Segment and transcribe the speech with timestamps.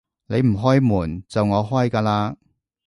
[0.25, 2.35] 你唔開門，就我開㗎喇